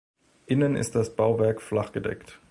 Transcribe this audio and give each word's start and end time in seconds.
Innen 0.47 0.75
ist 0.77 0.95
das 0.95 1.15
Bauwerk 1.15 1.61
flachgedeckt. 1.61 2.39